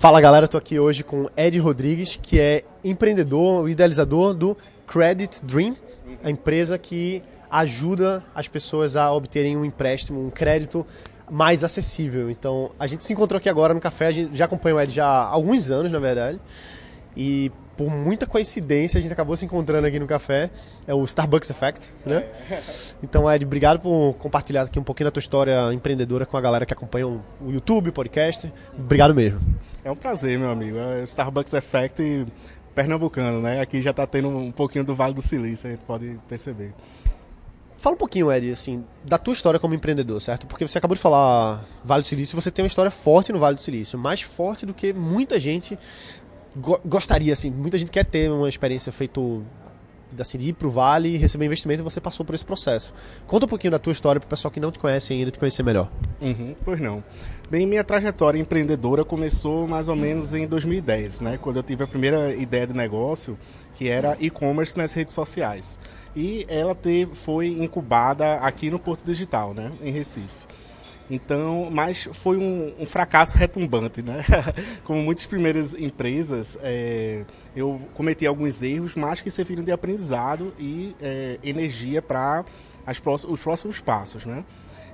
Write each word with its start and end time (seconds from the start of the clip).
Fala 0.00 0.18
galera, 0.18 0.46
estou 0.46 0.56
aqui 0.56 0.78
hoje 0.78 1.04
com 1.04 1.28
Ed 1.36 1.58
Rodrigues, 1.58 2.18
que 2.22 2.40
é 2.40 2.64
empreendedor, 2.82 3.68
idealizador 3.68 4.32
do 4.32 4.56
Credit 4.86 5.44
Dream, 5.44 5.76
a 6.24 6.30
empresa 6.30 6.78
que 6.78 7.22
ajuda 7.50 8.24
as 8.34 8.48
pessoas 8.48 8.96
a 8.96 9.12
obterem 9.12 9.58
um 9.58 9.62
empréstimo, 9.62 10.24
um 10.24 10.30
crédito 10.30 10.86
mais 11.30 11.62
acessível. 11.62 12.30
Então, 12.30 12.70
a 12.78 12.86
gente 12.86 13.02
se 13.02 13.12
encontrou 13.12 13.36
aqui 13.36 13.50
agora 13.50 13.74
no 13.74 13.80
café, 13.80 14.06
a 14.06 14.12
gente 14.12 14.34
já 14.34 14.46
acompanha 14.46 14.76
o 14.76 14.80
Ed 14.80 14.90
já 14.90 15.04
há 15.04 15.28
alguns 15.28 15.70
anos, 15.70 15.92
na 15.92 15.98
verdade. 15.98 16.40
E 17.14 17.52
por 17.76 17.90
muita 17.90 18.26
coincidência, 18.26 18.98
a 18.98 19.02
gente 19.02 19.12
acabou 19.12 19.36
se 19.36 19.44
encontrando 19.44 19.86
aqui 19.86 19.98
no 19.98 20.06
café. 20.06 20.48
É 20.86 20.94
o 20.94 21.04
Starbucks 21.04 21.50
Effect, 21.50 21.92
né? 22.06 22.24
Então, 23.04 23.30
Ed, 23.30 23.44
obrigado 23.44 23.80
por 23.80 24.14
compartilhar 24.14 24.62
aqui 24.62 24.78
um 24.78 24.82
pouquinho 24.82 25.08
da 25.08 25.10
tua 25.10 25.20
história 25.20 25.74
empreendedora 25.74 26.24
com 26.24 26.38
a 26.38 26.40
galera 26.40 26.64
que 26.64 26.72
acompanha 26.72 27.06
o 27.06 27.22
YouTube, 27.50 27.90
o 27.90 27.92
podcast. 27.92 28.50
Obrigado 28.78 29.14
mesmo. 29.14 29.40
É 29.84 29.90
um 29.90 29.96
prazer, 29.96 30.38
meu 30.38 30.50
amigo. 30.50 30.76
É 30.78 31.02
Starbucks 31.04 31.52
Effect 31.52 32.26
pernambucano, 32.74 33.40
né? 33.40 33.60
Aqui 33.60 33.82
já 33.82 33.90
está 33.90 34.06
tendo 34.06 34.28
um 34.28 34.52
pouquinho 34.52 34.84
do 34.84 34.94
Vale 34.94 35.14
do 35.14 35.22
Silício, 35.22 35.68
a 35.68 35.72
gente 35.72 35.82
pode 35.84 36.18
perceber. 36.28 36.72
Fala 37.76 37.94
um 37.94 37.98
pouquinho, 37.98 38.30
Ed, 38.30 38.52
assim, 38.52 38.84
da 39.02 39.16
tua 39.16 39.32
história 39.32 39.58
como 39.58 39.74
empreendedor, 39.74 40.20
certo? 40.20 40.46
Porque 40.46 40.68
você 40.68 40.76
acabou 40.76 40.94
de 40.94 41.00
falar 41.00 41.64
Vale 41.82 42.02
do 42.02 42.06
Silício, 42.06 42.38
você 42.40 42.50
tem 42.50 42.62
uma 42.62 42.68
história 42.68 42.90
forte 42.90 43.32
no 43.32 43.38
Vale 43.38 43.56
do 43.56 43.62
Silício, 43.62 43.98
mais 43.98 44.20
forte 44.20 44.66
do 44.66 44.74
que 44.74 44.92
muita 44.92 45.40
gente 45.40 45.78
go 46.54 46.78
gostaria, 46.84 47.32
assim, 47.32 47.50
muita 47.50 47.78
gente 47.78 47.90
quer 47.90 48.04
ter 48.04 48.30
uma 48.30 48.48
experiência 48.48 48.92
feito 48.92 49.44
assim, 50.18 50.38
de 50.38 50.48
ir 50.48 50.52
pro 50.52 50.70
Vale 50.70 51.08
e 51.10 51.16
receber 51.16 51.46
investimento 51.46 51.82
você 51.82 52.00
passou 52.00 52.24
por 52.24 52.34
esse 52.34 52.44
processo. 52.44 52.92
Conta 53.26 53.46
um 53.46 53.48
pouquinho 53.48 53.70
da 53.70 53.78
tua 53.78 53.92
história 53.92 54.20
para 54.20 54.26
o 54.26 54.30
pessoal 54.30 54.50
que 54.50 54.60
não 54.60 54.70
te 54.70 54.78
conhece 54.78 55.12
ainda 55.12 55.30
te 55.30 55.38
conhecer 55.38 55.62
melhor. 55.62 55.90
Uhum, 56.20 56.54
pois 56.64 56.80
não. 56.80 57.02
Bem, 57.50 57.66
minha 57.66 57.82
trajetória 57.82 58.38
empreendedora 58.38 59.04
começou 59.04 59.66
mais 59.66 59.88
ou 59.88 59.96
menos 59.96 60.34
em 60.34 60.46
2010, 60.46 61.20
né? 61.20 61.38
Quando 61.40 61.56
eu 61.56 61.62
tive 61.62 61.84
a 61.84 61.86
primeira 61.86 62.34
ideia 62.34 62.66
de 62.66 62.72
negócio, 62.72 63.36
que 63.74 63.88
era 63.88 64.16
e-commerce 64.20 64.76
nas 64.76 64.92
redes 64.94 65.14
sociais 65.14 65.78
e 66.14 66.44
ela 66.48 66.74
teve, 66.74 67.14
foi 67.14 67.48
incubada 67.48 68.36
aqui 68.36 68.70
no 68.70 68.78
Porto 68.78 69.04
Digital, 69.04 69.54
né, 69.54 69.70
em 69.82 69.90
Recife. 69.90 70.49
Então, 71.10 71.68
mas 71.72 72.08
foi 72.12 72.36
um, 72.36 72.72
um 72.78 72.86
fracasso 72.86 73.36
retumbante, 73.36 74.00
né? 74.00 74.24
Como 74.84 75.02
muitas 75.02 75.26
primeiras 75.26 75.74
empresas, 75.74 76.56
é, 76.62 77.24
eu 77.54 77.80
cometi 77.94 78.24
alguns 78.24 78.62
erros, 78.62 78.94
mas 78.94 79.20
que 79.20 79.30
serviram 79.30 79.64
de 79.64 79.72
aprendizado 79.72 80.54
e 80.56 80.94
é, 81.02 81.38
energia 81.42 82.00
para 82.00 82.44
os 83.28 83.40
próximos 83.40 83.80
passos, 83.80 84.24
né? 84.24 84.44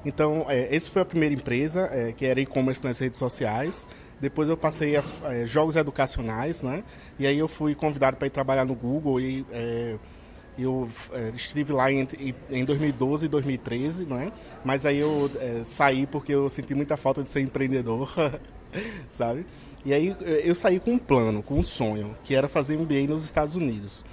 Então, 0.06 0.46
é, 0.48 0.74
essa 0.74 0.90
foi 0.90 1.02
a 1.02 1.04
primeira 1.04 1.34
empresa, 1.34 1.90
é, 1.92 2.12
que 2.12 2.24
era 2.24 2.40
e-commerce 2.40 2.82
nas 2.82 2.98
redes 2.98 3.18
sociais. 3.18 3.86
Depois 4.18 4.48
eu 4.48 4.56
passei 4.56 4.96
a, 4.96 5.02
é, 5.24 5.44
jogos 5.44 5.76
educacionais, 5.76 6.62
né? 6.62 6.82
E 7.18 7.26
aí 7.26 7.38
eu 7.38 7.48
fui 7.48 7.74
convidado 7.74 8.16
para 8.16 8.26
ir 8.26 8.30
trabalhar 8.30 8.64
no 8.64 8.74
Google 8.74 9.20
e 9.20 9.44
é, 9.52 9.96
eu 10.62 10.88
é, 11.12 11.30
estive 11.34 11.72
lá 11.72 11.90
em, 11.92 12.06
em 12.50 12.64
2012 12.64 13.26
e 13.26 13.28
2013, 13.28 14.06
não 14.06 14.18
é? 14.18 14.32
Mas 14.64 14.86
aí 14.86 14.98
eu 14.98 15.30
é, 15.38 15.62
saí 15.64 16.06
porque 16.06 16.32
eu 16.32 16.48
senti 16.48 16.74
muita 16.74 16.96
falta 16.96 17.22
de 17.22 17.28
ser 17.28 17.40
empreendedor, 17.40 18.10
sabe? 19.08 19.46
E 19.84 19.92
aí 19.92 20.16
é, 20.22 20.42
eu 20.44 20.54
saí 20.54 20.80
com 20.80 20.92
um 20.92 20.98
plano, 20.98 21.42
com 21.42 21.58
um 21.58 21.62
sonho, 21.62 22.16
que 22.24 22.34
era 22.34 22.48
fazer 22.48 22.78
MBA 22.78 23.06
nos 23.08 23.24
Estados 23.24 23.54
Unidos. 23.54 24.04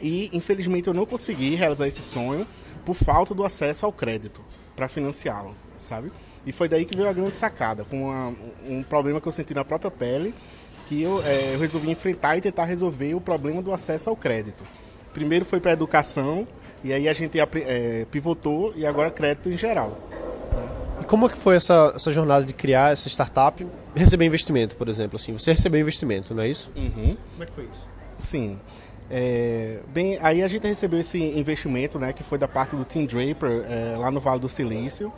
E 0.00 0.28
infelizmente 0.32 0.88
eu 0.88 0.94
não 0.94 1.06
consegui 1.06 1.54
realizar 1.54 1.86
esse 1.86 2.02
sonho 2.02 2.46
por 2.84 2.94
falta 2.94 3.32
do 3.32 3.44
acesso 3.44 3.86
ao 3.86 3.92
crédito 3.92 4.42
para 4.74 4.88
financiá-lo, 4.88 5.54
sabe? 5.78 6.10
E 6.44 6.52
foi 6.52 6.68
daí 6.68 6.84
que 6.84 6.96
veio 6.96 7.08
a 7.08 7.12
grande 7.12 7.36
sacada, 7.36 7.84
com 7.84 8.08
uma, 8.08 8.34
um 8.66 8.82
problema 8.82 9.20
que 9.20 9.28
eu 9.28 9.32
senti 9.32 9.54
na 9.54 9.64
própria 9.64 9.90
pele, 9.90 10.34
que 10.88 11.00
eu, 11.00 11.22
é, 11.22 11.54
eu 11.54 11.60
resolvi 11.60 11.90
enfrentar 11.90 12.36
e 12.36 12.40
tentar 12.40 12.64
resolver 12.64 13.14
o 13.14 13.20
problema 13.20 13.62
do 13.62 13.72
acesso 13.72 14.10
ao 14.10 14.16
crédito 14.16 14.64
primeiro 15.14 15.46
foi 15.46 15.60
para 15.60 15.70
a 15.70 15.74
educação, 15.74 16.46
e 16.82 16.92
aí 16.92 17.08
a 17.08 17.12
gente 17.14 17.38
é, 17.40 18.06
pivotou 18.10 18.74
e 18.76 18.84
agora 18.84 19.10
crédito 19.10 19.48
em 19.48 19.56
geral. 19.56 19.96
E 21.00 21.04
como 21.04 21.26
é 21.26 21.28
que 21.30 21.38
foi 21.38 21.56
essa, 21.56 21.92
essa 21.94 22.12
jornada 22.12 22.44
de 22.44 22.52
criar 22.52 22.92
essa 22.92 23.08
startup 23.08 23.66
receber 23.94 24.26
investimento, 24.26 24.76
por 24.76 24.88
exemplo? 24.88 25.16
Assim, 25.16 25.32
você 25.32 25.52
recebeu 25.52 25.80
investimento, 25.80 26.34
não 26.34 26.42
é 26.42 26.48
isso? 26.48 26.70
Uhum. 26.76 27.16
Como 27.32 27.42
é 27.42 27.46
que 27.46 27.52
foi 27.52 27.68
isso? 27.72 27.88
Sim. 28.18 28.58
É, 29.10 29.78
bem, 29.88 30.18
aí 30.20 30.42
a 30.42 30.48
gente 30.48 30.66
recebeu 30.66 31.00
esse 31.00 31.18
investimento, 31.22 31.98
né, 31.98 32.12
que 32.12 32.22
foi 32.22 32.38
da 32.38 32.48
parte 32.48 32.74
do 32.74 32.84
Tim 32.84 33.06
Draper, 33.06 33.64
é, 33.68 33.96
lá 33.96 34.10
no 34.10 34.20
Vale 34.20 34.40
do 34.40 34.48
Silício. 34.48 35.12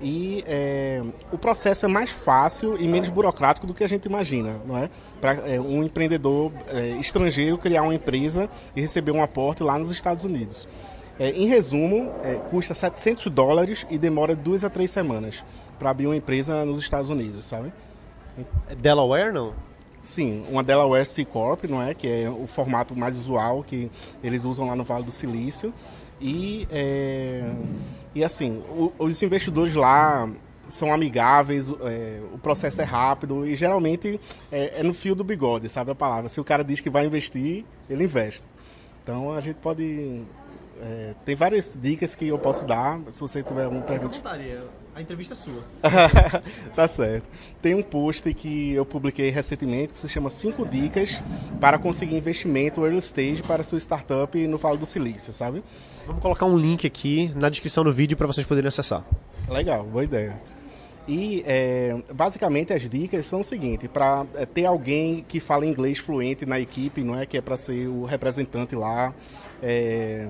E 0.00 0.42
é, 0.46 1.02
o 1.30 1.36
processo 1.36 1.84
é 1.84 1.88
mais 1.88 2.08
fácil 2.08 2.80
e 2.80 2.88
menos 2.88 3.10
burocrático 3.10 3.66
do 3.66 3.74
que 3.74 3.84
a 3.84 3.88
gente 3.88 4.06
imagina, 4.06 4.58
não 4.66 4.78
é? 4.78 4.88
Para 5.20 5.34
é, 5.46 5.60
um 5.60 5.84
empreendedor 5.84 6.50
é, 6.68 6.88
estrangeiro 6.92 7.58
criar 7.58 7.82
uma 7.82 7.94
empresa 7.94 8.48
e 8.74 8.80
receber 8.80 9.12
um 9.12 9.22
aporte 9.22 9.62
lá 9.62 9.78
nos 9.78 9.90
Estados 9.90 10.24
Unidos. 10.24 10.66
É, 11.18 11.30
em 11.32 11.46
resumo, 11.46 12.10
é, 12.24 12.36
custa 12.50 12.74
700 12.74 13.26
dólares 13.26 13.86
e 13.90 13.98
demora 13.98 14.34
duas 14.34 14.64
a 14.64 14.70
três 14.70 14.90
semanas 14.90 15.44
para 15.78 15.90
abrir 15.90 16.06
uma 16.06 16.16
empresa 16.16 16.64
nos 16.64 16.78
Estados 16.78 17.10
Unidos, 17.10 17.44
sabe? 17.44 17.70
É 18.70 18.74
Delaware, 18.74 19.32
não? 19.32 19.52
Sim, 20.02 20.44
uma 20.48 20.62
Delaware 20.62 21.04
C 21.04 21.26
Corp, 21.26 21.64
não 21.64 21.82
é? 21.82 21.92
Que 21.92 22.08
é 22.24 22.30
o 22.30 22.46
formato 22.46 22.96
mais 22.96 23.18
usual 23.18 23.62
que 23.62 23.90
eles 24.24 24.44
usam 24.44 24.66
lá 24.66 24.74
no 24.74 24.82
Vale 24.82 25.04
do 25.04 25.10
Silício. 25.10 25.74
E, 26.20 26.68
é, 26.70 27.50
e 28.14 28.22
assim, 28.22 28.62
o, 28.68 28.92
os 28.98 29.22
investidores 29.22 29.74
lá 29.74 30.30
são 30.68 30.92
amigáveis, 30.92 31.72
é, 31.82 32.20
o 32.32 32.38
processo 32.38 32.80
é 32.80 32.84
rápido 32.84 33.46
e 33.46 33.56
geralmente 33.56 34.20
é, 34.50 34.80
é, 34.80 34.82
no 34.82 34.94
fio 34.94 35.14
do 35.14 35.24
bigode, 35.24 35.68
sabe 35.68 35.90
a 35.90 35.94
palavra? 35.94 36.28
Se 36.28 36.40
o 36.40 36.44
cara 36.44 36.62
diz 36.62 36.80
que 36.80 36.88
vai 36.88 37.06
investir, 37.06 37.64
ele 37.88 38.04
investe. 38.04 38.46
Então 39.02 39.32
a 39.32 39.40
gente 39.40 39.56
pode. 39.56 40.22
É, 40.82 41.14
tem 41.24 41.34
várias 41.34 41.78
dicas 41.80 42.14
que 42.14 42.28
eu 42.28 42.38
posso 42.38 42.66
dar, 42.66 43.00
se 43.10 43.20
você 43.20 43.42
tiver 43.42 43.64
alguma 43.64 43.82
pergunta. 43.82 44.16
A 44.94 45.00
entrevista 45.00 45.34
é 45.34 45.36
sua. 45.36 45.62
tá 46.74 46.88
certo. 46.88 47.28
Tem 47.62 47.74
um 47.74 47.82
post 47.82 48.32
que 48.34 48.72
eu 48.72 48.84
publiquei 48.84 49.30
recentemente 49.30 49.92
que 49.92 49.98
se 49.98 50.08
chama 50.08 50.28
5 50.28 50.66
dicas 50.66 51.22
para 51.60 51.78
conseguir 51.78 52.16
investimento 52.16 52.84
early 52.84 52.98
stage 52.98 53.42
para 53.42 53.62
sua 53.62 53.78
startup 53.78 54.36
no 54.46 54.58
Vale 54.58 54.78
do 54.78 54.86
Silício, 54.86 55.32
sabe? 55.32 55.62
Vamos 56.06 56.22
colocar 56.22 56.46
um 56.46 56.56
link 56.56 56.86
aqui 56.86 57.30
na 57.36 57.48
descrição 57.48 57.84
do 57.84 57.92
vídeo 57.92 58.16
para 58.16 58.26
vocês 58.26 58.46
poderem 58.46 58.68
acessar. 58.68 59.04
Legal, 59.48 59.84
boa 59.84 60.04
ideia. 60.04 60.36
E 61.06 61.42
é, 61.46 61.96
basicamente 62.12 62.72
as 62.72 62.88
dicas 62.88 63.26
são 63.26 63.40
o 63.40 63.44
seguinte: 63.44 63.88
para 63.88 64.26
é, 64.34 64.44
ter 64.44 64.64
alguém 64.64 65.24
que 65.26 65.40
fala 65.40 65.66
inglês 65.66 65.98
fluente 65.98 66.44
na 66.44 66.60
equipe, 66.60 67.02
não 67.02 67.18
é 67.18 67.26
que 67.26 67.36
é 67.36 67.40
para 67.40 67.56
ser 67.56 67.88
o 67.88 68.04
representante 68.04 68.76
lá. 68.76 69.14
É, 69.62 70.28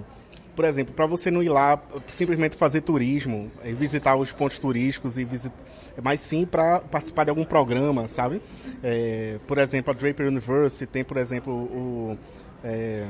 por 0.55 0.65
exemplo, 0.65 0.95
para 0.95 1.07
você 1.07 1.31
não 1.31 1.43
ir 1.43 1.49
lá 1.49 1.81
simplesmente 2.07 2.57
fazer 2.57 2.81
turismo, 2.83 3.51
e 3.65 3.73
visitar 3.73 4.17
os 4.17 4.33
pontos 4.33 4.59
turísticos 4.59 5.19
e 5.19 5.25
visitar, 5.25 5.57
mas 6.03 6.21
sim 6.21 6.45
para 6.45 6.81
participar 6.81 7.25
de 7.25 7.31
algum 7.31 7.45
programa, 7.45 8.09
sabe? 8.09 8.41
É, 8.83 9.39
por 9.47 9.59
exemplo, 9.59 9.93
a 9.93 9.97
Draper 9.97 10.29
University 10.29 10.87
tem, 10.87 11.05
por 11.05 11.17
exemplo, 11.17 11.53
o 11.53 12.19
é, 12.65 13.07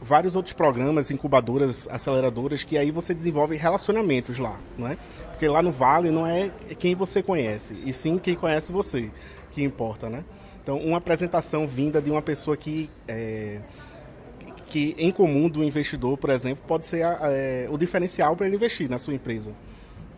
vários 0.00 0.34
outros 0.34 0.52
programas, 0.54 1.10
incubadoras, 1.10 1.86
aceleradoras, 1.90 2.64
que 2.64 2.78
aí 2.78 2.90
você 2.90 3.12
desenvolve 3.12 3.56
relacionamentos 3.56 4.38
lá, 4.38 4.58
não 4.78 4.88
é? 4.88 4.96
Porque 5.30 5.46
lá 5.46 5.62
no 5.62 5.70
Vale 5.70 6.10
não 6.10 6.26
é 6.26 6.50
quem 6.78 6.94
você 6.94 7.22
conhece, 7.22 7.78
e 7.84 7.92
sim 7.92 8.18
quem 8.18 8.34
conhece 8.34 8.72
você, 8.72 9.10
que 9.50 9.62
importa, 9.62 10.08
né? 10.08 10.24
Então, 10.62 10.78
uma 10.78 10.98
apresentação 10.98 11.66
vinda 11.66 12.00
de 12.00 12.10
uma 12.10 12.22
pessoa 12.22 12.56
que 12.56 12.90
é, 13.08 13.60
que 14.70 14.94
em 14.96 15.10
comum 15.10 15.48
do 15.48 15.62
investidor, 15.62 16.16
por 16.16 16.30
exemplo, 16.30 16.64
pode 16.66 16.86
ser 16.86 17.04
é, 17.04 17.68
o 17.70 17.76
diferencial 17.76 18.36
para 18.36 18.46
ele 18.46 18.56
investir 18.56 18.88
na 18.88 18.98
sua 18.98 19.12
empresa. 19.12 19.52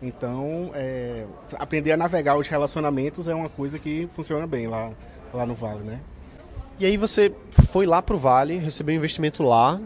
Então, 0.01 0.71
é, 0.75 1.25
aprender 1.57 1.91
a 1.91 1.97
navegar 1.97 2.37
os 2.37 2.47
relacionamentos 2.47 3.27
é 3.27 3.33
uma 3.33 3.49
coisa 3.49 3.79
que 3.79 4.07
funciona 4.11 4.45
bem 4.45 4.67
lá, 4.67 4.91
lá 5.33 5.45
no 5.45 5.55
Vale, 5.55 5.79
né? 5.79 5.99
E 6.79 6.85
aí 6.85 6.97
você 6.97 7.33
foi 7.71 7.85
lá 7.85 8.01
para 8.01 8.15
o 8.15 8.17
Vale, 8.17 8.57
recebeu 8.57 8.95
investimento 8.95 9.41
lá, 9.43 9.79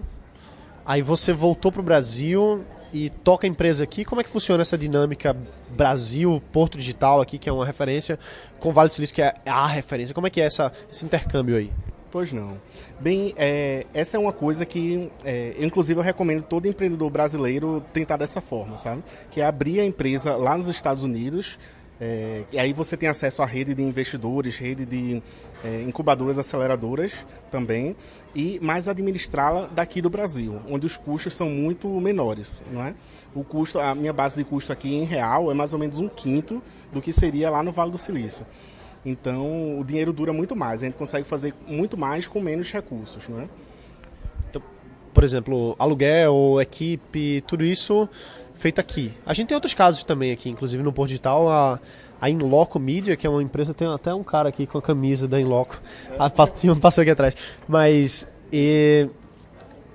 aí 0.86 1.02
você 1.02 1.32
voltou 1.32 1.72
para 1.72 1.82
o 1.82 1.84
Brasil 1.84 2.64
e 2.92 3.10
toca 3.10 3.46
a 3.46 3.50
empresa 3.50 3.84
aqui. 3.84 4.04
Como 4.04 4.20
é 4.20 4.24
que 4.24 4.30
funciona 4.30 4.62
essa 4.62 4.78
dinâmica 4.78 5.36
Brasil, 5.70 6.42
Porto 6.52 6.78
Digital 6.78 7.22
aqui, 7.22 7.38
que 7.38 7.48
é 7.48 7.52
uma 7.52 7.66
referência, 7.66 8.18
com 8.60 8.72
Vale 8.74 8.90
do 8.90 8.96
Silício, 8.96 9.16
que 9.16 9.22
é 9.22 9.36
a 9.46 9.68
referência? 9.68 10.16
Como 10.16 10.28
é 10.28 10.30
que 10.30 10.42
é 10.42 10.46
essa, 10.46 10.72
esse 10.90 11.06
intercâmbio 11.06 11.56
aí? 11.56 11.72
Pois 12.18 12.34
não. 12.34 12.58
Bem, 13.00 13.36
é, 13.38 13.86
essa 13.94 14.18
é 14.18 14.20
uma 14.20 14.34
coisa 14.34 14.66
que, 14.66 15.08
é, 15.24 15.54
inclusive, 15.60 16.00
eu 16.00 16.04
recomendo 16.04 16.42
todo 16.42 16.68
empreendedor 16.68 17.12
brasileiro 17.12 17.86
tentar 17.94 18.18
dessa 18.18 18.42
forma, 18.42 18.76
sabe? 18.76 19.04
Que 19.30 19.40
é 19.40 19.46
abrir 19.46 19.82
a 19.82 19.86
empresa 19.86 20.36
lá 20.36 20.58
nos 20.58 20.68
Estados 20.68 21.04
Unidos, 21.04 21.60
é, 22.02 22.42
e 22.52 22.58
aí 22.58 22.74
você 22.74 22.98
tem 22.98 23.08
acesso 23.08 23.44
à 23.44 23.46
rede 23.46 23.76
de 23.76 23.84
investidores, 23.84 24.58
rede 24.58 24.84
de 24.84 25.22
é, 25.64 25.84
incubadoras 25.84 26.40
aceleradoras 26.40 27.24
também, 27.52 27.96
e 28.34 28.60
mais 28.64 28.88
administrá-la 28.88 29.68
daqui 29.68 30.02
do 30.02 30.10
Brasil, 30.10 30.60
onde 30.68 30.88
os 30.88 30.98
custos 30.98 31.36
são 31.36 31.52
muito 31.52 31.88
menores, 32.02 32.64
não 32.72 32.84
é? 32.84 32.96
O 33.36 33.44
custo, 33.44 33.80
a 33.80 33.94
minha 33.94 34.12
base 34.12 34.36
de 34.36 34.44
custo 34.44 34.74
aqui 34.74 34.92
em 34.92 35.04
real 35.04 35.52
é 35.52 35.54
mais 35.54 35.72
ou 35.72 35.78
menos 35.78 36.00
um 36.00 36.10
quinto 36.10 36.64
do 36.92 37.00
que 37.00 37.14
seria 37.14 37.52
lá 37.52 37.62
no 37.62 37.72
Vale 37.72 37.92
do 37.92 37.98
Silício. 38.00 38.44
Então 39.08 39.80
o 39.80 39.86
dinheiro 39.86 40.12
dura 40.12 40.34
muito 40.34 40.54
mais, 40.54 40.84
a 40.84 40.86
gente 40.86 40.98
consegue 40.98 41.26
fazer 41.26 41.54
muito 41.66 41.96
mais 41.96 42.28
com 42.28 42.42
menos 42.42 42.70
recursos, 42.70 43.30
não 43.30 43.40
é? 43.40 43.48
Então, 44.50 44.62
por 45.14 45.24
exemplo, 45.24 45.78
aluguel, 45.80 46.60
equipe, 46.62 47.42
tudo 47.48 47.64
isso 47.64 48.10
feito 48.54 48.82
aqui. 48.82 49.14
A 49.26 49.34
gente 49.34 49.48
tem 49.48 49.56
outros 49.56 49.74
casos 49.74 50.04
também 50.04 50.34
aqui, 50.34 50.50
inclusive 50.50 50.84
no 50.84 50.92
Porto 50.92 51.08
Digital, 51.08 51.50
a, 51.50 51.80
a 52.20 52.30
Inloco 52.30 52.78
Media, 52.80 53.16
que 53.16 53.26
é 53.26 53.30
uma 53.30 53.42
empresa, 53.42 53.74
tem 53.74 53.88
até 53.88 54.14
um 54.14 54.24
cara 54.24 54.50
aqui 54.50 54.68
com 54.68 54.78
a 54.78 54.82
camisa 54.82 55.26
da 55.26 55.40
Inloco, 55.40 55.82
a, 56.20 56.30
passou 56.30 57.02
aqui 57.02 57.12
atrás. 57.12 57.34
Mas 57.66 58.28
e, 58.52 59.08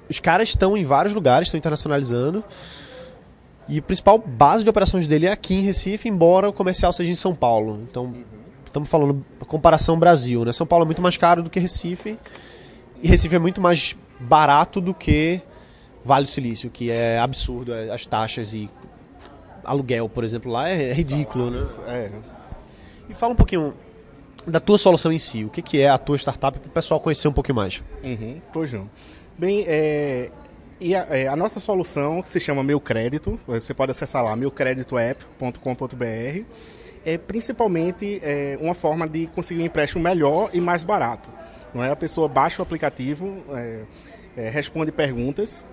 os 0.08 0.20
caras 0.20 0.49
estão 0.49 0.75
em 0.75 0.85
vários 0.85 1.15
lugares, 1.15 1.49
estão 1.49 1.58
internacionalizando. 1.58 2.43
E 3.69 3.79
a 3.79 3.82
principal 3.82 4.19
base 4.19 4.65
de 4.65 4.70
operações 4.70 5.06
dele 5.06 5.26
é 5.26 5.32
aqui 5.32 5.55
em 5.55 5.61
Recife, 5.61 6.08
embora 6.08 6.49
o 6.49 6.53
comercial 6.53 6.94
seja 6.94 7.11
em 7.11 7.15
São 7.15 7.35
Paulo. 7.35 7.81
Então, 7.88 8.15
estamos 8.72 8.88
falando 8.88 9.24
comparação 9.46 9.98
Brasil, 9.98 10.44
né? 10.44 10.52
São 10.52 10.66
Paulo 10.66 10.84
é 10.84 10.86
muito 10.86 11.02
mais 11.02 11.16
caro 11.16 11.42
do 11.42 11.50
que 11.50 11.60
Recife. 11.60 12.19
E 13.02 13.06
Recife 13.06 13.36
é 13.36 13.38
muito 13.38 13.60
mais 13.60 13.96
barato 14.19 14.80
do 14.80 14.94
que 14.94 15.42
Vale 16.04 16.24
do 16.24 16.30
Silício, 16.30 16.70
que 16.70 16.90
é 16.90 17.19
absurdo 17.19 17.74
é, 17.74 17.90
as 17.90 18.06
taxas 18.06 18.54
e 18.54 18.69
aluguel, 19.62 20.08
por 20.08 20.24
exemplo, 20.24 20.50
lá 20.50 20.69
é 20.69 20.92
ridículo, 20.92 21.50
né? 21.50 21.64
É. 21.86 22.10
E 23.08 23.14
fala 23.14 23.32
um 23.32 23.36
pouquinho 23.36 23.74
da 24.46 24.58
tua 24.58 24.78
solução 24.78 25.12
em 25.12 25.19
si. 25.19 25.44
O 25.44 25.50
que, 25.50 25.62
que 25.62 25.80
é 25.80 25.88
a 25.88 25.98
tua 25.98 26.16
startup 26.16 26.58
para 26.58 26.69
o 26.69 26.72
pessoal 26.72 26.98
conhecer 26.98 27.28
um 27.28 27.32
pouquinho 27.32 27.56
mais? 27.56 27.82
Uhum, 28.02 28.40
pois 28.52 28.72
não. 28.72 28.90
Bem, 29.38 29.64
é, 29.66 30.30
e 30.80 30.96
a, 30.96 31.06
é, 31.10 31.28
a, 31.28 31.36
nossa 31.36 31.60
solução, 31.60 32.20
que 32.22 32.28
se 32.28 32.40
chama 32.40 32.64
Meu 32.64 32.80
Crédito, 32.80 33.38
você 33.46 33.72
pode 33.72 33.92
acessar 33.92 34.24
lá, 34.24 34.34
meucreditoapp.com.br, 34.34 36.44
é 37.04 37.19
principalmente 37.19 38.20
é, 38.22 38.58
uma 38.60 38.75
forma 38.75 39.08
de 39.08 39.26
conseguir 39.28 39.62
um 39.62 39.66
empréstimo 39.66 40.02
melhor 40.02 40.50
e 40.52 40.60
mais 40.60 40.82
barato. 40.82 41.31
Não 41.75 41.82
é? 41.82 41.90
A 41.90 41.96
pessoa 41.96 42.28
baixa 42.28 42.60
o 42.60 42.64
aplicativo, 42.64 43.43
é, 43.50 43.82
é 44.37 44.49
responde 44.49 44.93
perguntas, 44.93 45.64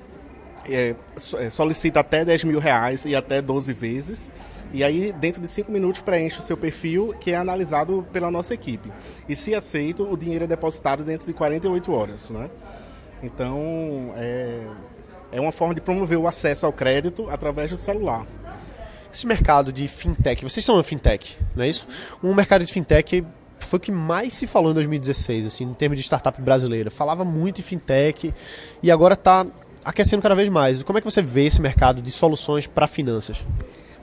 é, 0.68 0.96
é, 1.38 1.50
solicita 1.50 2.00
até 2.00 2.24
10 2.24 2.44
mil 2.46 2.60
reais 2.60 3.06
e 3.06 3.16
até 3.16 3.42
12 3.42 3.74
vezes, 3.74 4.32
e 4.72 4.84
aí, 4.84 5.12
dentro 5.12 5.42
de 5.42 5.48
5 5.48 5.72
minutos, 5.72 6.00
preenche 6.02 6.40
o 6.40 6.44
seu 6.44 6.56
perfil, 6.56 7.16
que 7.20 7.32
é 7.32 7.36
analisado 7.36 8.06
pela 8.14 8.30
nossa 8.30 8.54
equipe. 8.54 8.92
E 9.28 9.36
se 9.36 9.56
aceito, 9.56 10.08
o 10.10 10.16
dinheiro 10.16 10.44
é 10.44 10.48
depositado 10.48 11.04
dentro 11.04 11.26
de 11.26 11.34
48 11.34 11.92
horas. 11.92 12.30
Né? 12.30 12.50
Então, 13.24 14.14
é, 14.16 14.68
é 15.32 15.42
uma 15.42 15.52
forma 15.52 15.74
de 15.74 15.82
promover 15.82 16.20
o 16.20 16.28
acesso 16.28 16.68
ao 16.68 16.72
crédito 16.72 17.28
através 17.32 17.72
do 17.72 17.78
celular. 17.78 18.28
Esse 19.12 19.26
mercado 19.26 19.72
de 19.72 19.88
fintech, 19.88 20.44
vocês 20.44 20.64
são 20.64 20.76
uma 20.76 20.84
fintech, 20.84 21.38
não 21.56 21.64
é 21.64 21.70
isso? 21.70 21.88
Um 22.24 22.34
mercado 22.34 22.64
de 22.64 22.72
fintech 22.72 23.26
foi 23.60 23.78
o 23.78 23.80
que 23.80 23.92
mais 23.92 24.34
se 24.34 24.48
falou 24.48 24.72
em 24.72 24.74
2016, 24.76 25.46
assim, 25.46 25.64
em 25.66 25.74
termos 25.74 25.98
de 25.98 26.04
startup 26.04 26.40
brasileira. 26.42 26.92
Falava 26.92 27.26
muito 27.26 27.60
em 27.60 27.64
fintech 27.64 28.34
e 28.82 28.92
agora 28.92 29.14
está 29.14 29.46
aquecendo 29.84 30.22
cada 30.22 30.36
vez 30.36 30.50
mais. 30.50 30.84
Como 30.84 30.98
é 30.98 31.02
que 31.02 31.10
você 31.10 31.22
vê 31.22 31.46
esse 31.46 31.62
mercado 31.62 32.02
de 32.02 32.12
soluções 32.12 32.68
para 32.68 32.88
finanças? 32.88 33.44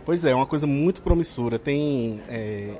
Pois 0.04 0.24
é, 0.24 0.30
é 0.30 0.34
uma 0.34 0.46
coisa 0.46 0.66
muito 0.66 1.02
promissora. 1.02 1.58
Tem 1.58 2.20
é, 2.28 2.74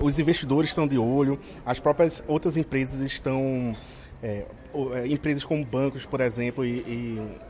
os 0.00 0.18
investidores 0.18 0.70
estão 0.70 0.86
de 0.86 0.98
olho, 0.98 1.38
as 1.64 1.78
próprias 1.78 2.22
outras 2.26 2.56
empresas 2.56 3.00
estão 3.00 3.74
é, 4.22 4.44
é, 4.94 5.06
empresas 5.06 5.44
como 5.44 5.64
bancos, 5.64 6.04
por 6.04 6.20
exemplo, 6.20 6.64
e, 6.64 6.78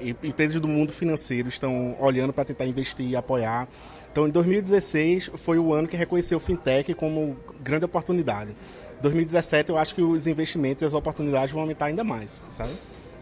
e, 0.01 0.15
e, 0.23 0.29
empresas 0.29 0.61
do 0.61 0.69
mundo 0.69 0.93
financeiro 0.93 1.49
estão 1.49 1.97
olhando 2.01 2.33
para 2.33 2.45
tentar 2.45 2.67
investir 2.67 3.09
e 3.09 3.17
apoiar. 3.17 3.69
Então, 4.17 4.27
em 4.27 4.31
2016 4.31 5.33
foi 5.35 5.59
o 5.59 5.75
ano 5.75 5.87
que 5.87 5.95
reconheceu 5.95 6.39
o 6.39 6.41
fintech 6.41 6.95
como 6.95 7.37
grande 7.61 7.85
oportunidade. 7.85 8.57
2017 9.03 9.69
eu 9.69 9.77
acho 9.77 9.95
que 9.95 10.01
os 10.01 10.27
investimentos 10.27 10.81
e 10.81 10.87
as 10.87 10.95
oportunidades 10.95 11.53
vão 11.53 11.61
aumentar 11.61 11.85
ainda 11.85 12.03
mais, 12.03 12.43
sabe? 12.51 12.73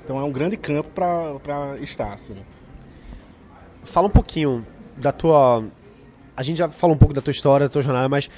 Então 0.05 0.21
é 0.21 0.23
um 0.23 0.31
grande 0.31 0.57
campo 0.57 0.89
para 0.91 1.77
estar. 1.81 2.13
Assim. 2.13 2.37
Fala 3.83 4.07
um 4.07 4.11
pouquinho 4.11 4.65
da 4.97 5.11
tua 5.11 5.65
a 6.37 6.43
gente 6.45 6.59
já 6.59 6.69
falou 6.69 6.95
um 6.95 6.99
pouco 6.99 7.13
da 7.13 7.21
tua 7.21 7.33
história, 7.33 7.67
da 7.67 7.73
tua 7.73 7.83
jornada, 7.83 8.09
mas 8.09 8.31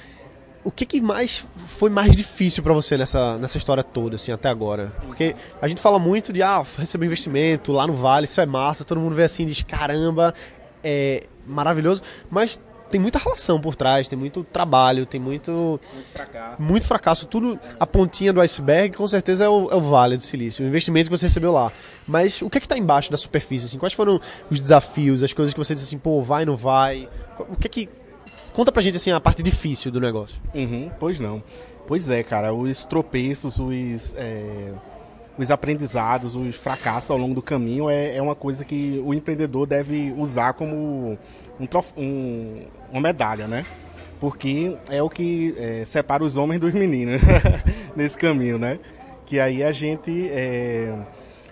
o 0.63 0.71
que, 0.71 0.83
que 0.83 0.99
mais 0.99 1.45
foi 1.53 1.91
mais 1.91 2.15
difícil 2.15 2.63
para 2.63 2.73
você 2.73 2.97
nessa, 2.97 3.37
nessa 3.37 3.59
história 3.59 3.83
toda, 3.83 4.15
assim, 4.15 4.31
até 4.31 4.49
agora? 4.49 4.91
Porque 5.05 5.35
a 5.61 5.67
gente 5.67 5.79
fala 5.79 5.99
muito 5.99 6.33
de, 6.33 6.41
ah, 6.41 6.63
receber 6.75 7.05
investimento 7.05 7.71
lá 7.71 7.85
no 7.85 7.93
Vale, 7.93 8.25
isso 8.25 8.41
é 8.41 8.47
massa, 8.47 8.83
todo 8.83 8.99
mundo 8.99 9.13
vê 9.13 9.25
assim 9.25 9.43
e 9.43 9.45
diz, 9.45 9.61
caramba, 9.61 10.33
é 10.83 11.27
maravilhoso, 11.47 12.01
mas 12.29 12.59
tem 12.89 12.99
muita 12.99 13.19
relação 13.19 13.59
por 13.59 13.75
trás, 13.75 14.07
tem 14.07 14.17
muito 14.17 14.43
trabalho, 14.43 15.05
tem 15.05 15.19
muito. 15.19 15.79
Muito 15.93 16.07
fracasso. 16.13 16.61
Muito 16.61 16.87
fracasso. 16.87 17.27
Tudo, 17.27 17.59
a 17.79 17.85
pontinha 17.85 18.31
do 18.31 18.41
iceberg, 18.41 18.95
com 18.95 19.07
certeza 19.07 19.45
é 19.45 19.49
o, 19.49 19.69
é 19.69 19.75
o 19.75 19.81
Vale 19.81 20.17
do 20.17 20.23
Silício, 20.23 20.63
o 20.65 20.67
investimento 20.67 21.09
que 21.09 21.17
você 21.17 21.25
recebeu 21.25 21.51
lá. 21.51 21.71
Mas 22.07 22.41
o 22.41 22.49
que 22.49 22.57
é 22.57 22.61
que 22.61 22.65
está 22.65 22.77
embaixo 22.77 23.11
da 23.11 23.17
superfície? 23.17 23.65
Assim? 23.65 23.77
Quais 23.77 23.93
foram 23.93 24.19
os 24.49 24.59
desafios, 24.59 25.23
as 25.23 25.33
coisas 25.33 25.53
que 25.53 25.59
você 25.59 25.73
disse 25.73 25.87
assim, 25.87 25.97
pô, 25.97 26.21
vai, 26.21 26.45
não 26.45 26.55
vai? 26.55 27.09
O 27.49 27.55
que 27.55 27.67
é 27.67 27.69
que. 27.69 27.89
Conta 28.53 28.71
pra 28.71 28.81
gente 28.81 28.97
assim 28.97 29.11
a 29.11 29.19
parte 29.19 29.43
difícil 29.43 29.91
do 29.91 29.99
negócio. 29.99 30.41
Uhum, 30.53 30.89
pois 30.99 31.19
não. 31.19 31.43
Pois 31.85 32.09
é, 32.09 32.23
cara, 32.23 32.53
os 32.53 32.85
tropeços, 32.85 33.59
os. 33.59 34.15
É 34.17 34.73
os 35.37 35.51
aprendizados, 35.51 36.35
os 36.35 36.55
fracassos 36.55 37.11
ao 37.11 37.17
longo 37.17 37.35
do 37.35 37.41
caminho 37.41 37.89
é, 37.89 38.15
é 38.15 38.21
uma 38.21 38.35
coisa 38.35 38.65
que 38.65 39.01
o 39.05 39.13
empreendedor 39.13 39.67
deve 39.67 40.13
usar 40.17 40.53
como 40.53 41.17
um, 41.59 41.67
um, 41.95 42.61
uma 42.91 43.01
medalha, 43.01 43.47
né? 43.47 43.63
Porque 44.19 44.75
é 44.89 45.01
o 45.01 45.09
que 45.09 45.53
é, 45.57 45.85
separa 45.85 46.23
os 46.23 46.37
homens 46.37 46.59
dos 46.59 46.73
meninos 46.73 47.21
nesse 47.95 48.17
caminho, 48.17 48.57
né? 48.57 48.79
Que 49.25 49.39
aí 49.39 49.63
a 49.63 49.71
gente, 49.71 50.27
é, 50.29 50.97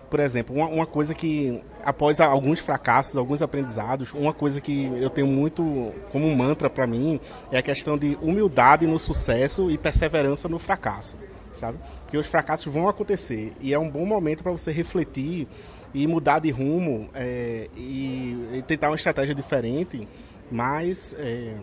por 0.09 0.19
exemplo, 0.19 0.55
uma, 0.55 0.67
uma, 0.67 0.85
coisa 0.85 1.13
que 1.13 1.61
após 1.83 2.19
alguns 2.19 2.59
fracassos, 2.59 3.17
alguns 3.17 3.43
aprendizados, 3.43 4.11
uma 4.13 4.33
coisa 4.33 4.59
que 4.59 4.85
eu 4.99 5.11
tenho 5.11 5.27
muito 5.27 5.93
como 6.11 6.33
mantra 6.35 6.69
para 6.69 6.88
mim 6.88 7.19
é 7.51 7.59
a 7.59 7.61
questão 7.61 7.97
de 7.97 8.17
humildade 8.19 8.88
no 8.88 8.97
sucesso 8.97 9.69
e 9.69 9.77
perseverança 9.77 10.49
no 10.49 10.57
fracasso, 10.57 11.17
sabe? 11.55 11.79
Porque 12.03 12.17
os 12.17 12.27
fracassos 12.27 12.71
vão 12.71 12.87
acontecer 12.87 13.53
e 13.59 13.73
é 13.73 13.79
um 13.79 13.89
bom 13.89 14.05
momento 14.05 14.43
para 14.43 14.51
você 14.51 14.71
refletir 14.71 15.47
e 15.93 16.05
mudar 16.07 16.39
de 16.39 16.51
rumo 16.51 17.09
é, 17.13 17.69
e, 17.75 18.49
e, 18.53 18.63
tentar 18.67 18.89
uma 18.89 18.95
estratégia 18.95 19.33
diferente, 19.33 20.07
mas 20.51 21.15
é, 21.17 21.55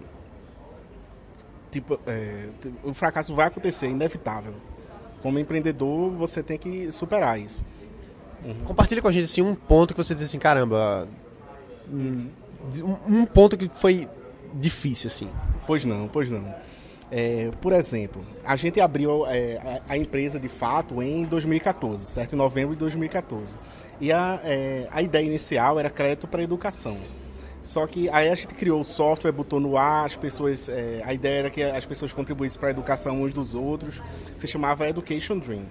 tipo, 1.70 2.00
é, 2.06 2.48
o 2.82 2.94
fracasso 2.94 3.34
vai 3.34 3.46
acontecer, 3.46 3.86
é 3.86 3.90
inevitável. 3.90 4.54
Como 5.22 5.38
empreendedor, 5.38 6.10
você 6.12 6.42
tem 6.42 6.58
que 6.58 6.90
superar 6.90 7.38
isso. 7.38 7.64
Uhum. 8.44 8.64
Compartilha 8.64 9.00
com 9.00 9.08
a 9.08 9.12
gente 9.12 9.24
assim, 9.24 9.42
um 9.42 9.54
ponto 9.54 9.94
que 9.94 10.02
você 10.02 10.14
diz 10.14 10.24
assim, 10.24 10.38
caramba, 10.38 11.06
um, 11.88 12.28
um 13.06 13.24
ponto 13.24 13.56
que 13.56 13.68
foi 13.68 14.08
difícil 14.54 15.08
assim. 15.08 15.28
Pois 15.66 15.84
não, 15.84 16.08
pois 16.08 16.30
não. 16.30 16.54
É, 17.14 17.50
por 17.60 17.74
exemplo, 17.74 18.24
a 18.42 18.56
gente 18.56 18.80
abriu 18.80 19.26
é, 19.26 19.82
a, 19.86 19.98
empresa 19.98 20.40
de 20.40 20.48
fato 20.48 21.02
em 21.02 21.24
2014, 21.24 22.06
certo? 22.06 22.32
Em 22.32 22.36
novembro 22.36 22.74
de 22.74 22.80
2014. 22.80 23.58
E 24.00 24.10
a, 24.10 24.40
é, 24.42 24.88
a 24.90 25.02
ideia 25.02 25.26
inicial 25.26 25.78
era 25.78 25.90
crédito 25.90 26.26
para 26.26 26.42
educação. 26.42 26.96
Só 27.62 27.86
que 27.86 28.08
aí 28.08 28.30
a 28.30 28.34
gente 28.34 28.54
criou 28.54 28.80
o 28.80 28.84
software, 28.84 29.30
botou 29.30 29.60
no 29.60 29.76
ar, 29.76 30.06
as 30.06 30.16
pessoas, 30.16 30.70
é, 30.70 31.02
a 31.04 31.12
ideia 31.12 31.40
era 31.40 31.50
que 31.50 31.62
as 31.62 31.84
pessoas 31.84 32.14
contribuíssem 32.14 32.58
para 32.58 32.70
a 32.70 32.72
educação 32.72 33.20
uns 33.20 33.34
dos 33.34 33.54
outros. 33.54 34.02
Se 34.34 34.46
chamava 34.46 34.88
Education 34.88 35.38
Dream. 35.38 35.66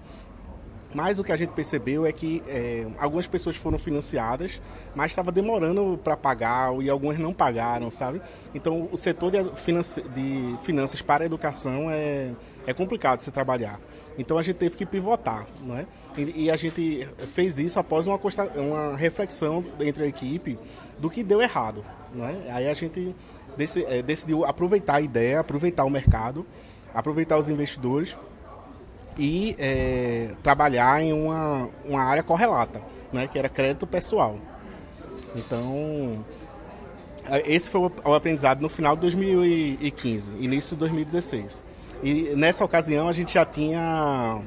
Mas 0.94 1.20
o 1.20 1.24
que 1.24 1.32
a 1.32 1.36
gente 1.36 1.54
percebeu 1.54 2.06
é 2.06 2.12
que 2.12 2.44
é, 2.48 2.86
algumas 2.98 3.26
pessoas 3.28 3.56
foram 3.56 3.78
financiadas, 3.78 4.62
mas 4.94 5.12
estava 5.12 5.32
demorando 5.32 6.00
para 6.04 6.18
pagar 6.18 6.74
e 6.82 6.90
algumas 6.90 7.18
não 7.18 7.34
pagaram, 7.34 7.90
sabe? 7.90 8.22
Então 8.54 8.90
o 8.92 8.98
setor 8.98 9.32
de, 9.32 9.56
finanças, 9.56 10.04
de 10.10 10.56
finanças 10.62 11.02
para 11.02 11.24
a 11.24 11.26
educação 11.26 11.90
é, 11.90 12.32
é 12.68 12.74
complicado 12.74 13.20
de 13.20 13.26
se 13.26 13.32
trabalhar. 13.32 13.80
Então 14.18 14.38
a 14.38 14.42
gente 14.42 14.58
teve 14.58 14.76
que 14.76 14.86
pivotar, 14.86 15.48
não 15.62 15.78
é? 15.78 15.86
E, 16.18 16.46
e 16.46 16.52
a 16.52 16.58
gente 16.58 17.08
fez 17.20 17.58
isso 17.58 17.80
após 17.80 18.06
uma, 18.06 18.20
uma 18.56 18.98
reflexão 18.98 19.64
entre 19.80 20.04
a 20.04 20.08
equipe 20.08 20.60
do 21.00 21.10
que 21.10 21.24
deu 21.24 21.42
errado, 21.42 21.84
não 22.14 22.26
é? 22.26 22.52
Aí 22.52 22.68
a 22.68 22.74
gente 22.74 23.16
é, 23.88 24.02
decidiu 24.02 24.44
aproveitar 24.44 24.96
a 24.96 25.02
ideia, 25.02 25.40
aproveitar 25.40 25.86
o 25.86 25.90
mercado, 25.90 26.46
aproveitar 26.94 27.38
os 27.38 27.48
investidores 27.48 28.16
e 29.18 29.56
é, 29.60 30.32
trabalhar 30.42 31.02
em 31.02 31.14
uma, 31.14 31.70
uma 31.86 32.04
área 32.04 32.24
correlata, 32.24 32.82
né, 33.12 33.28
que 33.28 33.38
era 33.38 33.50
crédito 33.50 33.86
pessoal. 33.86 34.38
Então, 35.36 36.26
esse 37.46 37.70
foi 37.70 37.82
o 38.04 38.14
aprendizado 38.14 38.62
no 38.62 38.70
final 38.70 38.96
de 38.96 39.02
2015, 39.02 40.34
início 40.40 40.76
de 40.76 40.80
2016. 40.80 41.64
E 42.04 42.34
nessa 42.36 42.66
ocasião 42.66 43.08
a 43.08 43.12
gente 43.12 43.34
já 43.34 43.46
tinha 43.46 44.42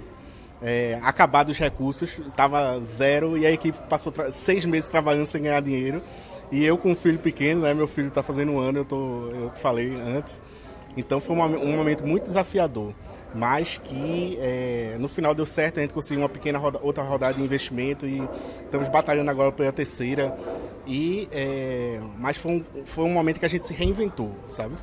é, 0.60 0.98
acabado 1.02 1.50
os 1.50 1.58
recursos, 1.58 2.18
estava 2.26 2.80
zero 2.80 3.38
e 3.38 3.46
a 3.46 3.52
equipe 3.52 3.78
passou 3.88 4.12
seis 4.30 4.64
meses 4.64 4.88
trabalhando 4.88 5.26
sem 5.26 5.42
ganhar 5.42 5.60
dinheiro. 5.60 6.02
E 6.50 6.64
eu 6.64 6.76
com 6.76 6.92
um 6.92 6.96
filho 6.96 7.18
pequeno, 7.18 7.62
né, 7.62 7.72
meu 7.72 7.88
filho 7.88 8.08
está 8.08 8.22
fazendo 8.22 8.52
um 8.52 8.58
ano, 8.58 8.80
eu, 8.80 8.84
tô, 8.84 9.28
eu 9.28 9.52
falei 9.54 9.94
antes. 9.94 10.42
Então 10.96 11.20
foi 11.20 11.36
um, 11.36 11.42
um 11.42 11.76
momento 11.76 12.06
muito 12.06 12.24
desafiador. 12.24 12.92
Mas 13.34 13.78
que 13.82 14.38
é, 14.40 14.96
no 14.98 15.08
final 15.08 15.34
deu 15.34 15.44
certo, 15.44 15.78
a 15.78 15.82
gente 15.82 15.92
conseguiu 15.92 16.22
uma 16.22 16.28
pequena 16.28 16.58
roda, 16.58 16.78
outra 16.80 17.02
rodada 17.02 17.34
de 17.34 17.42
investimento 17.42 18.06
e 18.06 18.22
estamos 18.62 18.88
batalhando 18.88 19.30
agora 19.30 19.50
pela 19.50 19.72
terceira. 19.72 20.36
E, 20.86 21.28
é, 21.32 21.98
mas 22.18 22.36
foi 22.36 22.52
um, 22.52 22.64
foi 22.84 23.04
um 23.04 23.10
momento 23.10 23.40
que 23.40 23.46
a 23.46 23.48
gente 23.48 23.66
se 23.66 23.74
reinventou, 23.74 24.30
sabe? 24.46 24.74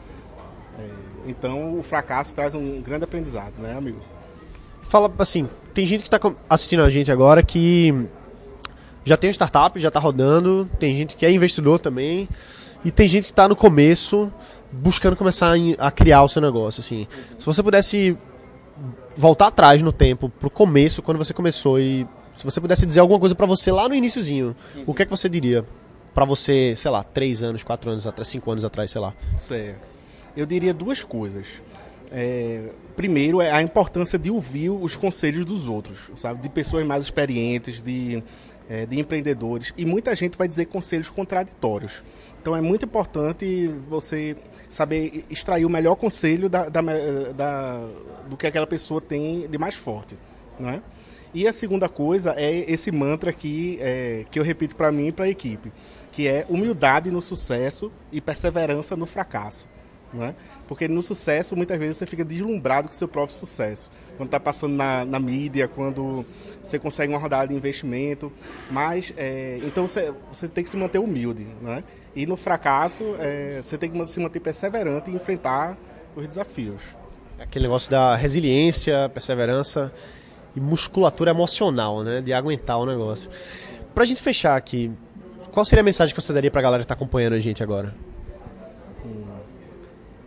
É, 0.78 0.86
então 1.28 1.80
o 1.80 1.84
fracasso 1.84 2.36
traz 2.36 2.54
um 2.54 2.82
grande 2.82 3.06
aprendizado, 3.06 3.54
né, 3.60 3.78
amigo? 3.78 4.00
Fala 4.82 5.10
assim, 5.20 5.48
tem 5.74 5.86
gente 5.86 6.02
que 6.02 6.14
está 6.14 6.20
assistindo 6.50 6.84
a 6.84 6.90
gente 6.90 7.12
agora 7.12 7.42
que 7.42 8.08
já 9.06 9.16
tem 9.16 9.30
um 9.30 9.34
startup, 9.34 9.80
já 9.80 9.88
está 9.88 10.00
rodando, 10.00 10.70
tem 10.78 10.94
gente 10.94 11.16
que 11.16 11.26
é 11.26 11.32
investidor 11.32 11.80
também, 11.80 12.28
e 12.84 12.92
tem 12.92 13.08
gente 13.08 13.26
que 13.26 13.32
está 13.32 13.48
no 13.48 13.56
começo 13.56 14.32
buscando 14.72 15.16
começar 15.16 15.54
a 15.78 15.92
criar 15.92 16.24
o 16.24 16.30
seu 16.30 16.42
negócio. 16.42 16.82
Assim. 16.82 17.08
Se 17.38 17.46
você 17.46 17.62
pudesse 17.62 18.18
voltar 19.16 19.48
atrás 19.48 19.82
no 19.82 19.92
tempo, 19.92 20.30
pro 20.30 20.50
começo, 20.50 21.02
quando 21.02 21.18
você 21.18 21.34
começou, 21.34 21.80
e 21.80 22.08
se 22.38 22.44
você 22.44 22.60
pudesse 22.60 22.86
dizer 22.86 23.00
alguma 23.00 23.20
coisa 23.20 23.36
para 23.36 23.46
você 23.46 23.72
lá 23.72 23.88
no 23.88 23.96
iníciozinho, 23.96 24.56
o 24.86 24.94
que 24.94 25.04
é 25.04 25.06
que 25.06 25.12
você 25.12 25.28
diria? 25.28 25.66
para 26.14 26.26
você, 26.26 26.74
sei 26.76 26.92
lá, 26.92 27.04
três 27.04 27.42
anos, 27.44 27.64
quatro 27.64 27.90
anos 27.90 28.06
atrás, 28.06 28.28
cinco 28.28 28.52
anos 28.52 28.66
atrás, 28.66 28.92
sei 28.92 29.02
lá. 29.02 29.14
Certo. 29.34 29.88
Eu 30.36 30.46
diria 30.46 30.74
duas 30.74 31.04
coisas. 31.04 31.62
É, 32.12 32.70
primeiro 32.96 33.42
é 33.42 33.52
a 33.52 33.62
importância 33.62 34.20
de 34.20 34.30
ouvir 34.30 34.70
os 34.70 34.96
conselhos 34.96 35.46
dos 35.46 35.68
outros, 35.68 36.12
sabe? 36.16 36.42
De 36.42 36.50
pessoas 36.50 36.86
mais 36.86 37.06
experientes, 37.06 37.82
de 37.82 38.22
é, 38.72 38.86
de 38.86 38.98
empreendedores, 38.98 39.74
e 39.78 39.86
muita 39.86 40.16
gente 40.16 40.38
vai 40.38 40.48
dizer 40.48 40.68
conselhos 40.68 41.10
contraditórios. 41.10 42.02
Então 42.42 42.56
é 42.56 42.62
muito 42.62 42.86
importante 42.86 43.68
você 43.90 44.38
saber 44.70 45.26
extrair 45.30 45.66
o 45.66 45.70
melhor 45.70 45.96
conselho 45.98 46.48
da, 46.48 46.70
da, 46.70 46.82
da, 47.36 47.88
do 48.30 48.38
que 48.38 48.48
aquela 48.48 48.66
pessoa 48.66 49.02
tem 49.02 49.46
de 49.46 49.58
mais 49.58 49.76
forte. 49.76 50.18
Não 50.58 50.70
é? 50.70 50.82
E 51.34 51.46
a 51.46 51.52
segunda 51.52 51.90
coisa 51.90 52.34
é 52.38 52.72
esse 52.72 52.94
mantra 52.94 53.30
aqui 53.30 53.78
é, 53.82 54.26
que 54.32 54.40
eu 54.40 54.44
repito 54.44 54.74
para 54.78 54.90
mim 54.90 55.08
e 55.08 55.12
para 55.12 55.26
a 55.26 55.30
equipe, 55.30 55.70
que 56.10 56.26
é 56.26 56.46
humildade 56.48 57.12
no 57.12 57.22
sucesso 57.22 57.92
e 58.10 58.22
perseverança 58.22 58.96
no 58.96 59.06
fracasso. 59.06 59.68
Né? 60.14 60.36
Porque 60.68 60.88
no 60.88 61.02
sucesso, 61.02 61.56
muitas 61.56 61.80
vezes, 61.80 61.98
você 61.98 62.06
fica 62.06 62.26
deslumbrado 62.26 62.88
com 62.88 62.94
o 62.94 62.98
seu 62.98 63.08
próprio 63.08 63.38
sucesso. 63.38 63.90
Quando 64.18 64.28
está 64.28 64.40
passando 64.40 64.76
na, 64.76 65.06
na, 65.06 65.20
mídia, 65.20 65.68
quando 65.68 66.26
você 66.62 66.78
consegue 66.78 67.14
uma 67.14 67.20
rodada 67.20 67.48
de 67.48 67.54
investimento. 67.54 68.32
Mas, 68.70 69.14
é, 69.18 69.60
então, 69.64 69.88
você, 69.88 70.14
você 70.32 70.48
tem 70.48 70.64
que 70.64 70.70
se 70.70 70.78
manter 70.78 71.00
humilde. 71.00 71.48
Né? 71.62 71.84
E 72.16 72.26
no 72.26 72.36
fracasso, 72.36 73.16
é, 73.20 73.62
você 73.62 73.78
tem 73.78 73.90
que 73.90 74.06
se 74.06 74.20
manter 74.20 74.40
perseverante 74.40 75.10
e 75.10 75.16
enfrentar 75.16 75.78
os 76.16 76.28
desafios. 76.28 76.82
Aquele 77.40 77.64
negócio 77.64 77.90
da 77.90 78.16
resiliência, 78.16 79.10
perseverança 79.10 79.92
e 80.56 80.60
musculatura 80.60 81.32
emocional, 81.32 82.04
né? 82.04 82.22
De 82.22 82.34
aguentar 82.34 82.78
o 82.78 82.86
negócio. 82.86 83.30
Para 83.96 84.04
a 84.04 84.08
gente 84.08 84.22
fechar 84.22 84.56
aqui, 84.56 84.92
qual 85.52 85.66
seria 85.66 85.82
a 85.82 85.84
mensagem 85.84 86.14
que 86.14 86.22
você 86.22 86.32
daria 86.34 86.52
para 86.52 86.60
a 86.60 86.64
galera 86.64 86.82
que 86.82 86.86
está 86.86 86.94
acompanhando 86.94 87.34
a 87.34 87.40
gente 87.40 87.64
agora? 87.64 87.96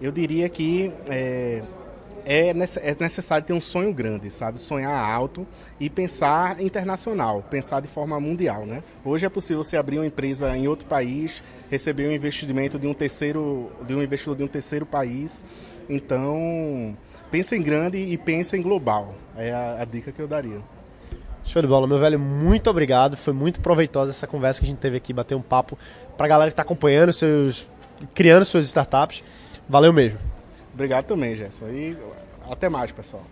Eu 0.05 0.13
diria 0.13 0.51
que 0.51 0.93
é, 1.09 1.63
é, 2.27 2.49
é 2.51 2.95
necessário 3.01 3.47
ter 3.47 3.55
um 3.55 3.61
sonho 3.61 3.91
grande, 3.91 4.31
sabe? 4.31 4.61
Sonhar 4.61 4.93
alto 4.93 5.47
e 5.81 5.89
pensar 5.89 6.61
internacional, 6.61 7.43
pensar 7.49 7.81
de 7.81 7.89
forma 7.89 8.21
mundial, 8.21 8.67
né? 8.67 8.83
Hoje 9.03 9.25
é 9.25 9.31
possível 9.31 9.65
você 9.65 9.79
abrir 9.79 9.99
uma 9.99 10.07
empresa 10.07 10.55
em 10.55 10.69
outro 10.69 10.87
país, 10.87 11.43
receber 11.71 12.07
um 12.07 12.13
investimento 12.13 12.79
de 12.79 12.87
um 12.87 12.93
terceiro, 12.93 13.73
de 13.87 13.95
um 13.95 14.03
investidor 14.03 14.37
de 14.37 14.43
um 14.43 14.47
terceiro 14.47 14.85
país. 14.85 15.43
Então, 15.89 16.95
pensa 17.31 17.57
em 17.57 17.63
grande 17.63 17.97
e 17.97 18.19
pensa 18.19 18.59
em 18.59 18.63
global. 18.63 19.15
É 19.35 19.53
a, 19.53 19.81
a 19.81 19.85
dica 19.87 20.13
que 20.13 20.21
eu 20.21 20.29
daria. 20.29 20.61
Show 21.47 21.63
de 21.63 21.69
bola, 21.69 21.87
meu 21.87 21.99
velho, 21.99 22.19
muito 22.19 22.69
obrigado. 22.69 23.17
Foi 23.17 23.33
muito 23.33 23.59
proveitosa 23.59 24.11
essa 24.11 24.27
conversa 24.27 24.61
que 24.61 24.67
a 24.67 24.69
gente 24.69 24.81
teve 24.81 24.99
aqui, 24.99 25.15
bater 25.15 25.35
um 25.35 25.43
papo 25.43 25.79
para 26.15 26.27
a 26.27 26.29
galera 26.29 26.51
que 26.51 26.53
está 26.53 26.63
acompanhando 26.63 27.11
seus, 27.11 27.67
criando 28.15 28.45
suas 28.45 28.67
startups. 28.67 29.25
Valeu 29.69 29.93
mesmo. 29.93 30.19
Obrigado 30.73 31.05
também, 31.07 31.35
Gerson. 31.37 31.69
E 31.69 31.97
até 32.51 32.69
mais, 32.69 32.93
pessoal. 32.93 33.23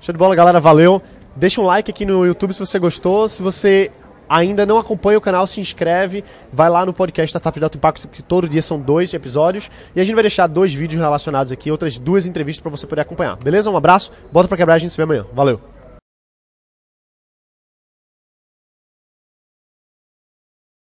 Show 0.00 0.12
de 0.12 0.18
bola, 0.18 0.34
galera. 0.34 0.60
Valeu. 0.60 1.00
Deixa 1.34 1.60
um 1.60 1.64
like 1.64 1.90
aqui 1.90 2.04
no 2.04 2.26
YouTube 2.26 2.52
se 2.52 2.60
você 2.60 2.78
gostou. 2.78 3.28
Se 3.28 3.42
você 3.42 3.90
ainda 4.28 4.66
não 4.66 4.78
acompanha 4.78 5.18
o 5.18 5.20
canal, 5.20 5.46
se 5.46 5.60
inscreve. 5.60 6.24
Vai 6.52 6.68
lá 6.68 6.84
no 6.84 6.92
podcast 6.92 7.30
Startup 7.30 7.58
de 7.58 7.64
Alto 7.64 7.78
Impacto, 7.78 8.08
que 8.08 8.22
todo 8.22 8.48
dia 8.48 8.62
são 8.62 8.78
dois 8.78 9.14
episódios. 9.14 9.70
E 9.94 10.00
a 10.00 10.04
gente 10.04 10.14
vai 10.14 10.22
deixar 10.22 10.46
dois 10.46 10.74
vídeos 10.74 11.00
relacionados 11.00 11.52
aqui, 11.52 11.70
outras 11.70 11.98
duas 11.98 12.26
entrevistas 12.26 12.60
para 12.62 12.70
você 12.70 12.86
poder 12.86 13.02
acompanhar. 13.02 13.36
Beleza? 13.36 13.70
Um 13.70 13.76
abraço. 13.76 14.12
Bota 14.32 14.48
para 14.48 14.56
quebrar, 14.56 14.74
a 14.74 14.78
gente 14.78 14.90
se 14.90 14.96
vê 14.96 15.04
amanhã. 15.04 15.24
Valeu. 15.32 15.77